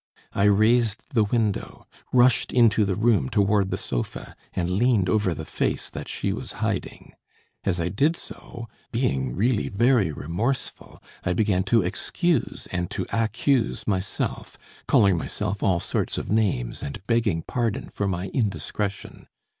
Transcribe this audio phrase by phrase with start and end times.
[0.33, 5.45] "I raised the window, rushed into the room toward the sofa, and leaned over the
[5.45, 7.13] face that she was hiding.
[7.65, 13.85] As I did so, being really very remorseful, I began to excuse and to accuse
[13.85, 19.27] myself, calling myself all sorts of names, and begging pardon for my indiscretion.